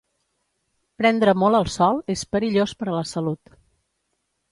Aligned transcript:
Prendre 1.01 1.35
molt 1.41 1.57
el 1.59 1.69
sol 1.73 2.01
és 2.13 2.23
perillós 2.37 2.73
per 2.81 2.87
a 2.89 2.95
la 2.97 3.05
salut. 3.11 3.53